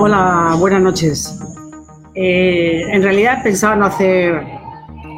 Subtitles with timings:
[0.00, 1.40] Hola, buenas noches.
[2.14, 4.46] Eh, en realidad pensaba no hacer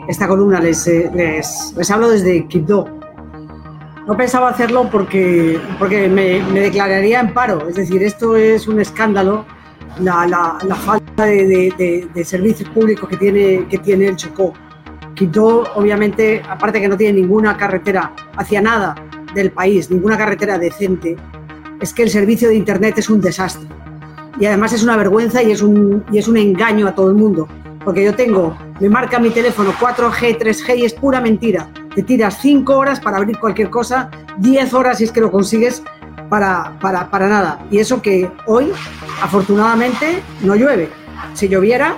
[0.09, 2.89] esta columna, les, eh, les, les hablo desde Quibdó.
[4.06, 9.45] No pensaba hacerlo porque, porque me, declararía en paro, es decir, esto es un escándalo,
[9.98, 14.55] la, la, falta de, de, de, servicios públicos que tiene, que tiene el Chocó.
[15.15, 18.95] Quibdó, obviamente, aparte que no tiene ninguna carretera hacia nada
[19.34, 21.17] del país, ninguna carretera decente,
[21.83, 23.80] es que el servicio de Internet es un desastre
[24.41, 27.14] y además es una vergüenza y es un, y es un engaño a todo el
[27.14, 27.46] mundo.
[27.84, 31.69] Porque yo tengo, me marca mi teléfono 4G, 3G y es pura mentira.
[31.94, 35.83] Te tiras 5 horas para abrir cualquier cosa, 10 horas si es que lo consigues
[36.30, 37.61] para, para, para nada.
[37.70, 38.72] Y eso que hoy,
[39.22, 40.88] afortunadamente, no llueve.
[41.34, 41.96] Si lloviera,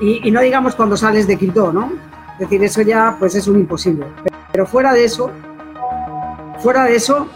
[0.00, 1.92] y, y no digamos cuando sales de Quito, ¿no?
[2.34, 4.06] Es decir, eso ya pues es un imposible.
[4.52, 5.32] Pero fuera de eso,
[6.60, 7.26] fuera de eso,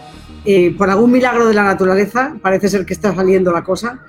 [0.45, 4.05] eh, por algún milagro de la naturaleza, parece ser que está saliendo la cosa,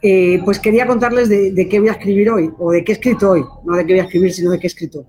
[0.00, 2.94] eh, pues quería contarles de, de, qué voy a escribir hoy, o de qué he
[2.94, 5.04] escrito hoy, no de qué voy a escribir, sino de qué he escrito.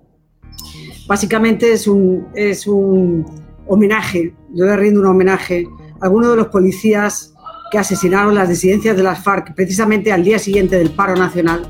[1.07, 3.25] Básicamente es un, es un
[3.67, 5.67] homenaje, yo le rindo un homenaje
[6.01, 7.33] a algunos de los policías
[7.71, 11.67] que asesinaron las disidencias de las FARC precisamente al día siguiente del paro nacional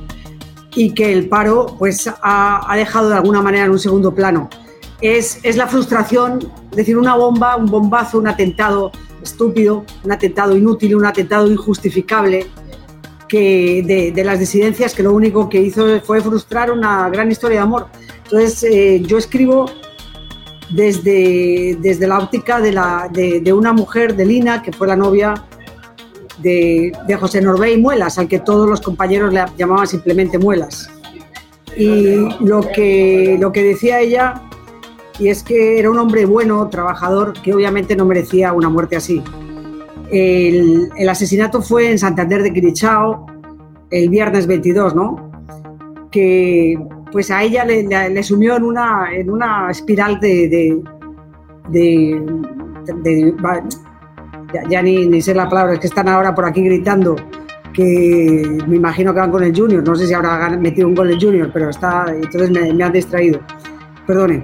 [0.76, 4.50] y que el paro pues ha, ha dejado de alguna manera en un segundo plano.
[5.02, 10.58] Es, es la frustración, es decir, una bomba, un bombazo, un atentado estúpido, un atentado
[10.58, 12.48] inútil, un atentado injustificable,
[13.30, 17.64] que de, las disidencias que lo único que hizo fue frustrar una gran historia de
[17.64, 17.88] amor.
[18.24, 19.68] Entonces, eh, yo escribo
[20.72, 25.46] desde, desde la óptica de, la, de, una mujer, de Lina, que fue la novia
[26.40, 30.90] de, de José Norbey Muelas, al que todos los compañeros le llamaban simplemente Muelas.
[31.78, 34.49] Y lo que, lo que decía ella,
[35.20, 39.22] y es que era un hombre bueno, trabajador, que obviamente no merecía una muerte así.
[40.10, 43.26] El, asesinato fue en Santander de Quirichao
[43.92, 45.30] el viernes 22, ¿no?
[46.10, 46.80] Que
[47.12, 50.82] pues a ella le, sumió en una, en una espiral de...
[51.70, 52.24] de,
[54.70, 57.16] ya ni, ni, sé la palabra, es que están ahora por aquí gritando
[57.72, 61.12] que me imagino que van con el Junior, no sé si habrá metido un gol
[61.12, 63.40] el Junior, pero está, entonces me, me han distraído.
[64.08, 64.42] Perdonen,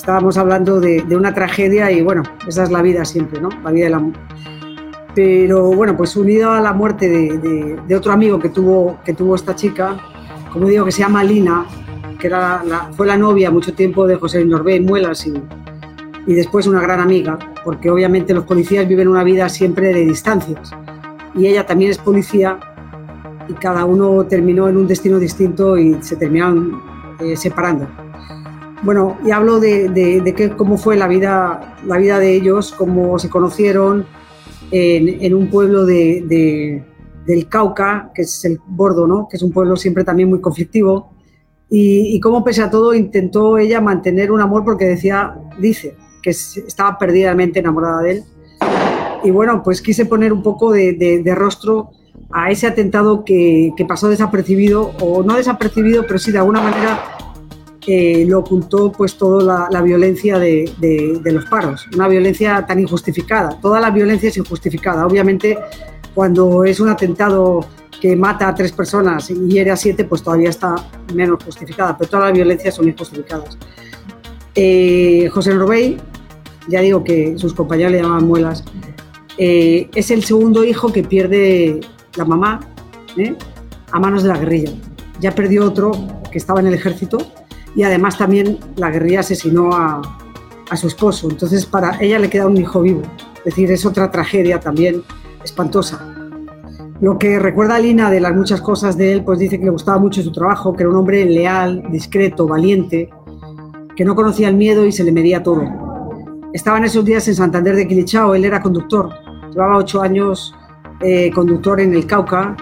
[0.00, 3.50] estábamos hablando de, de una tragedia y bueno, esa es la vida siempre, ¿no?
[3.62, 4.02] La vida de la,
[5.14, 9.12] pero bueno, pues unido a la muerte de, de, de, otro amigo que tuvo, que
[9.12, 9.98] tuvo esta chica,
[10.52, 11.66] como digo, que se llama Lina,
[12.18, 15.34] que era la, fue la novia mucho tiempo de José Norbé Muelas y,
[16.26, 20.70] y después una gran amiga, porque obviamente los policías viven una vida siempre de distancias.
[21.34, 22.58] Y ella también es policía
[23.48, 26.80] y cada uno terminó en un destino distinto y se terminaron
[27.20, 27.86] eh, separando.
[28.82, 32.72] Bueno, y hablo de, de, de que, cómo fue la vida, la vida de ellos,
[32.76, 34.06] cómo se conocieron,
[34.70, 36.84] en, en un pueblo de, de,
[37.26, 39.28] del Cauca, que es el Bordo, ¿no?
[39.28, 41.12] que es un pueblo siempre también muy conflictivo,
[41.68, 46.30] y, y cómo pese a todo intentó ella mantener un amor porque decía, dice, que
[46.30, 48.24] estaba perdidamente enamorada de él.
[49.22, 51.90] Y bueno, pues quise poner un poco de, de, de rostro
[52.32, 57.00] a ese atentado que, que, pasó desapercibido, o no desapercibido, pero sí de alguna manera
[58.26, 63.58] lo ocultó pues toda la, violencia de, de, de, los paros, una violencia tan injustificada.
[63.60, 65.06] Toda la violencia es injustificada.
[65.06, 65.58] Obviamente,
[66.14, 67.66] cuando es un atentado
[68.00, 70.74] que mata a tres personas y hiere a siete, pues todavía está
[71.14, 73.58] menos justificada, pero todas las violencias son injustificadas.
[74.54, 75.98] Eh, José Norbey,
[76.68, 78.64] ya digo que sus compañeros le llamaban muelas,
[79.38, 81.80] eh, es el segundo hijo que pierde
[82.16, 82.60] la mamá
[83.16, 83.34] ¿eh?
[83.92, 84.72] a manos de la guerrilla.
[85.20, 85.92] Ya perdió otro
[86.32, 87.18] que estaba en el ejército
[87.74, 90.02] y además también la guerrilla asesinó a,
[90.70, 91.28] a, su esposo.
[91.30, 93.02] Entonces para ella le queda un hijo vivo.
[93.38, 95.02] Es decir, es otra tragedia también
[95.42, 96.06] espantosa.
[97.00, 99.70] Lo que recuerda a Lina de las muchas cosas de él, pues dice que le
[99.70, 103.08] gustaba mucho su trabajo, que era un hombre leal, discreto, valiente,
[103.96, 105.62] que no conocía el miedo y se le medía todo.
[106.52, 109.08] Estaba en esos días en Santander de Quilichao, él era conductor,
[109.50, 110.54] llevaba ocho años
[111.00, 112.54] eh, conductor en el Cauca,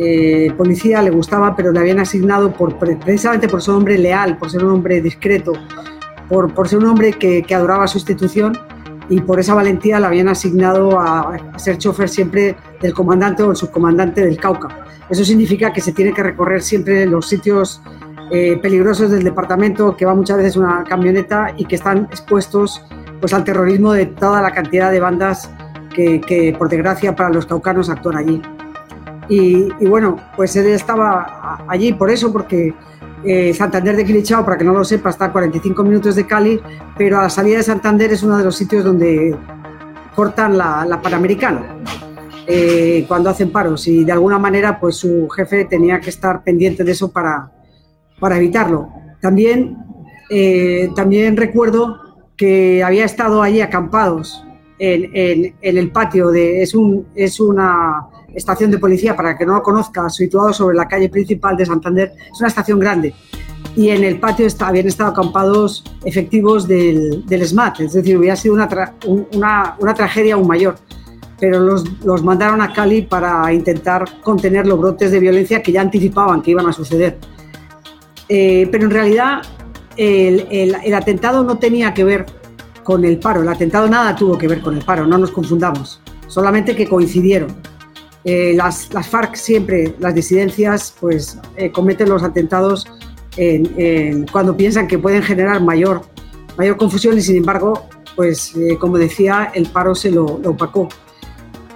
[0.00, 4.38] eh, policía le gustaba, pero le habían asignado por, precisamente por ser un hombre leal,
[4.38, 5.52] por ser un hombre discreto,
[6.28, 8.56] por, ser un hombre que, que adoraba su institución,
[9.10, 13.56] y por esa valentía la habían asignado a, ser chofer siempre del comandante o el
[13.56, 14.68] subcomandante del Cauca.
[15.10, 17.82] Eso significa que se tiene que recorrer siempre los sitios
[18.30, 22.84] eh, peligrosos del departamento, que va muchas veces una camioneta y que están expuestos
[23.20, 25.50] pues, al terrorismo de toda la cantidad de bandas
[25.92, 28.40] que, por desgracia para los caucanos actúan allí.
[29.30, 32.74] Y, bueno, pues él estaba allí por eso, porque
[33.24, 36.60] eh, Santander de Quilichao, para que no lo sepa, está a 45 minutos de Cali,
[36.98, 39.36] pero a la salida de Santander es uno de los sitios donde
[40.16, 41.76] cortan la, Panamericana
[42.48, 46.82] eh, cuando hacen paros y de alguna manera pues su jefe tenía que estar pendiente
[46.82, 47.52] de eso para,
[48.18, 48.88] para evitarlo.
[49.20, 49.76] También,
[50.28, 52.00] eh, también recuerdo
[52.36, 54.44] que había estado allí acampados
[54.80, 56.62] en, el patio de...
[56.62, 60.88] Es, un, es una estación de policía, para que no lo conozca, situado sobre la
[60.88, 62.12] calle principal de Santander.
[62.32, 63.14] Es una estación grande.
[63.76, 68.36] Y en el patio está, habían estado acampados efectivos del, del SMAT, es decir, hubiera
[68.36, 68.68] sido una,
[69.78, 70.76] una, tragedia aún mayor
[71.38, 75.80] pero los, los, mandaron a Cali para intentar contener los brotes de violencia que ya
[75.80, 77.16] anticipaban que iban a suceder.
[78.28, 79.40] Eh, pero en realidad
[79.96, 82.26] el, el, atentado no tenía que ver
[82.84, 83.42] con el paro.
[83.42, 87.56] El atentado nada tuvo que ver con el paro, no nos confundamos, solamente que coincidieron.
[88.24, 92.86] Eh, las, las, FARC siempre, las disidencias, pues eh, cometen los atentados
[93.36, 96.02] en, cuando piensan que pueden generar mayor,
[96.58, 97.86] mayor confusión y sin embargo,
[98.16, 100.88] pues eh, como decía, el paro se lo, opacó.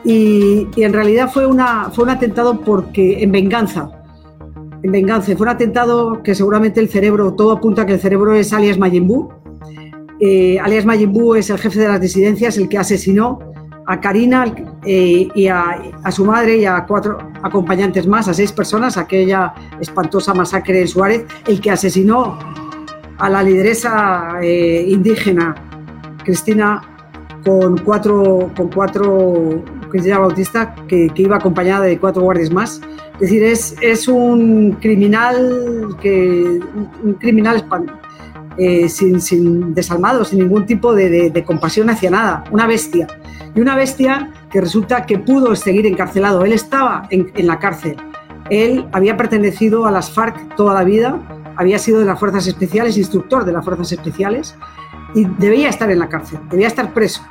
[0.04, 3.90] Y, en realidad fue, una, fue un atentado porque en venganza,
[4.82, 8.34] en venganza, fue un atentado que seguramente el cerebro, todo apunta a que el cerebro
[8.34, 9.30] es alias Mayimbu,
[10.60, 13.53] alias Majin es el jefe de las disidencias, el que asesinó
[13.86, 14.46] a Karina
[14.84, 20.34] eh, y a, su madre y a cuatro acompañantes más, a seis personas, aquella espantosa
[20.34, 22.38] masacre en Suárez, el que asesinó
[23.18, 25.54] a la lideresa eh, indígena
[26.24, 26.82] Cristina
[27.44, 32.80] con cuatro, con cuatro Cristina Bautista, que, iba acompañada de cuatro guardias más.
[33.14, 36.60] Es decir, es, es un criminal que
[37.02, 38.03] un criminal espantoso
[38.56, 43.06] eh, sin, sin, desalmado, sin ningún tipo de, compasión hacia nada, una bestia.
[43.54, 46.44] Y una bestia que resulta que pudo seguir encarcelado.
[46.44, 47.96] Él estaba en, la cárcel.
[48.50, 51.18] Él había pertenecido a las FARC toda la vida,
[51.56, 54.54] había sido de las Fuerzas Especiales, instructor de las Fuerzas Especiales,
[55.14, 57.22] y debía estar en la cárcel, debía estar preso,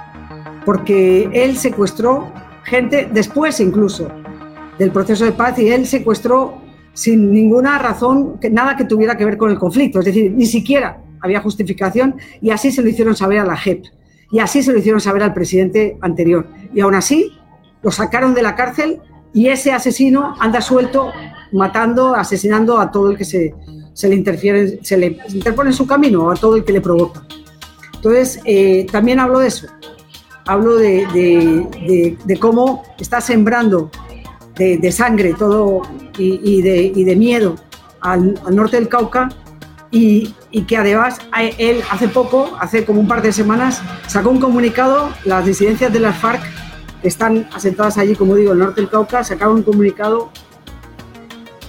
[0.66, 2.32] porque él secuestró
[2.64, 4.10] gente después incluso
[4.80, 6.62] del proceso de paz y él secuestró
[6.94, 11.04] sin ninguna razón, nada que tuviera que ver con el conflicto, es decir, ni siquiera
[11.24, 13.86] había justificación y así se lo hicieron saber a la JEP
[14.34, 16.48] y así se lo hicieron saber al presidente anterior.
[16.74, 17.32] Y aún así
[17.82, 19.00] lo sacaron de la cárcel
[19.32, 21.12] y ese asesino anda suelto
[21.52, 23.54] matando, asesinando a todo el que se,
[23.94, 27.24] se le interfiere, se le interpone en su camino, a todo el que le provoca.
[27.94, 29.68] Entonces, eh, también hablo de eso.
[30.46, 33.92] Hablo de, de, cómo está sembrando
[34.58, 35.84] de, sangre todo
[36.18, 36.62] y, y,
[37.04, 37.56] de, miedo
[38.02, 39.30] al norte del Cauca
[39.94, 41.20] y, que además
[41.60, 46.00] él hace poco, hace como un par de semanas, sacó un comunicado, las disidencias de
[46.00, 46.42] las FARC
[47.02, 50.32] que están asentadas allí, como digo, en el norte del Cauca, sacaron un comunicado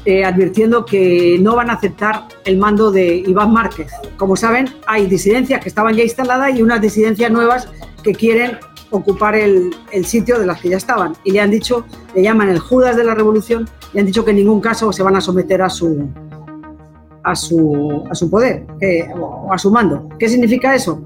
[0.07, 3.93] eh, advirtiendo que no van a aceptar el mando de Iván Márquez.
[4.17, 7.69] Como saben, hay disidencias que estaban ya instaladas y unas disidencias nuevas
[8.03, 8.59] que quieren
[8.91, 11.15] ocupar el, el, sitio de las que ya estaban.
[11.25, 11.85] Y le han dicho,
[12.15, 15.03] le llaman el Judas de la Revolución, le han dicho que en ningún caso se
[15.03, 16.09] van a someter a su,
[17.25, 18.67] a su, a su poder
[19.19, 20.09] o a su mando.
[20.19, 21.03] ¿Qué significa eso?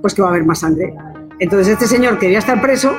[0.00, 0.94] Pues que va a haber más sangre.
[1.38, 2.92] Entonces este señor que debía estar preso,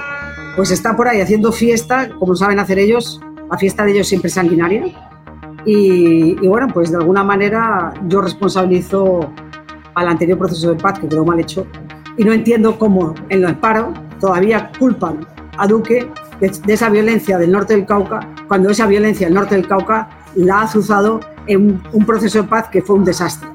[0.56, 4.30] pues está por ahí haciendo fiesta, como saben hacer ellos, la fiesta de ellos siempre
[4.30, 4.86] es sanguinaria.
[5.64, 9.32] Y, bueno, pues de alguna manera yo responsabilizo
[9.94, 11.68] al anterior proceso de paz que quedó mal hecho
[12.18, 15.28] y no entiendo cómo en el paro todavía culpan
[15.58, 19.56] a Duque de, de, esa violencia del norte del Cauca, cuando esa violencia del norte
[19.56, 23.50] del Cauca la ha azuzado en un proceso de paz que fue un desastre.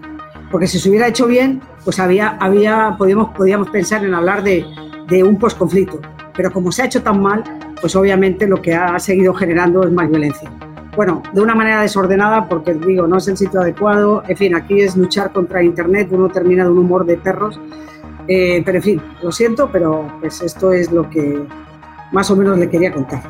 [0.51, 4.65] Porque si se hubiera hecho bien, pues había, había, podíamos, podíamos pensar en hablar de,
[5.09, 6.01] de un posconflicto.
[6.35, 7.43] Pero como se ha hecho tan mal,
[7.81, 10.51] pues obviamente lo que ha seguido generando es más violencia.
[10.97, 14.23] Bueno, de una manera desordenada, porque digo, no es el sitio adecuado.
[14.27, 17.61] En fin, aquí es luchar contra Internet, uno termina de un humor de perros.
[18.29, 21.45] Eh, pero en fin, lo siento, pero pues esto es lo que
[22.13, 23.23] más o menos le quería contar.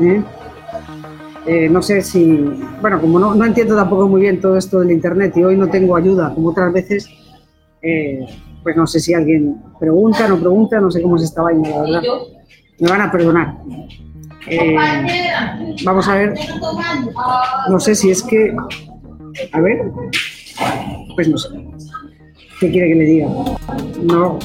[0.00, 0.22] ¿eh?
[1.46, 2.24] Eh, no sé si,
[2.80, 5.68] bueno, como no, no, entiendo tampoco muy bien todo esto del Internet y hoy no
[5.68, 7.08] tengo ayuda como otras veces,
[7.82, 8.24] eh,
[8.62, 11.82] pues no sé si alguien pregunta, no pregunta, no sé cómo se esta vaina, la
[11.82, 12.02] verdad.
[12.78, 13.56] Me van a perdonar.
[14.46, 14.76] Eh,
[15.84, 16.34] vamos a ver,
[17.68, 18.54] no sé si es que,
[19.52, 19.82] a ver,
[21.16, 21.48] pues no sé.
[22.60, 23.26] ¿Qué quiere que le diga?
[24.04, 24.38] No,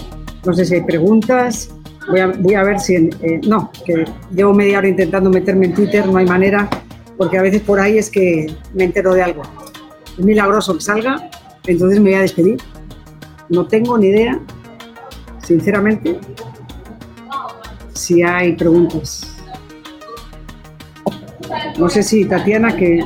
[0.45, 1.71] no sé si hay preguntas.
[2.09, 2.95] Voy a, voy a ver si...
[2.95, 6.69] Eh, no, que llevo media hora intentando meterme en Twitter, no hay manera,
[7.17, 9.41] porque a veces por ahí es que me entero de algo.
[10.17, 11.29] Es milagroso que salga,
[11.65, 12.57] entonces me voy a despedir.
[13.49, 14.39] No tengo ni idea,
[15.43, 16.19] sinceramente,
[17.93, 19.35] si hay preguntas.
[21.77, 22.99] No sé si Tatiana, que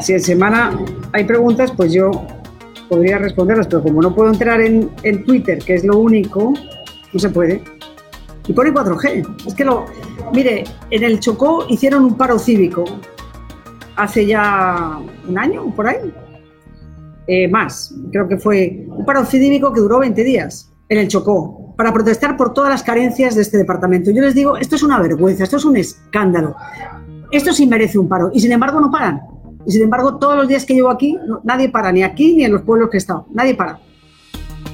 [0.00, 0.78] si en semana
[1.12, 2.10] hay preguntas, pues yo
[2.88, 6.54] podría responderlas, pero como no puedo entrar en, en Twitter, que es lo único,
[7.12, 7.62] no se puede.
[8.50, 9.46] Y pone 4G.
[9.46, 9.86] Es que lo.
[10.34, 12.84] Mire, en el Chocó hicieron un paro cívico
[13.94, 16.12] hace ya un año, por ahí.
[17.28, 21.76] Eh, más, creo que fue un paro cívico que duró 20 días en el Chocó
[21.76, 24.10] para protestar por todas las carencias de este departamento.
[24.10, 26.56] Yo les digo, esto es una vergüenza, esto es un escándalo.
[27.30, 29.20] Esto sí merece un paro y sin embargo no paran.
[29.64, 32.52] Y sin embargo, todos los días que llevo aquí, nadie para, ni aquí ni en
[32.52, 33.78] los pueblos que he estado, nadie para.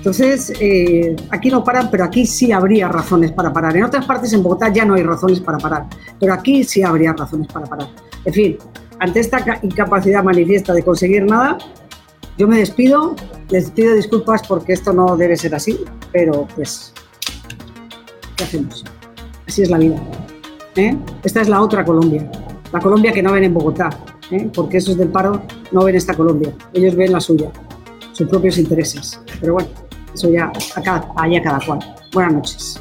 [0.06, 3.76] Entonces, eh, aquí no paran, pero aquí sí habría razones para parar.
[3.76, 5.86] En otras partes, en Bogotá, ya no hay razones para parar,
[6.20, 7.88] pero aquí sí habría razones para parar.
[8.24, 8.56] En fin,
[9.00, 11.58] ante esta incapacidad manifiesta de conseguir nada,
[12.38, 13.16] yo me despido,
[13.48, 15.80] les pido disculpas porque esto no debe ser así,
[16.12, 16.92] pero pues,
[18.36, 18.84] ¿qué hacemos?
[19.48, 20.00] Así es la vida.
[20.76, 20.96] ¿eh?
[21.24, 22.30] Esta es la otra Colombia,
[22.72, 23.90] la Colombia que no ven en Bogotá,
[24.30, 24.48] ¿eh?
[24.54, 27.50] porque esos del paro no ven esta Colombia, ellos ven la suya,
[28.16, 29.20] sus propios intereses.
[29.40, 29.68] Pero bueno.
[30.14, 31.78] Eso ya a cada, allá cada cual.
[32.14, 32.80] Buenas noches.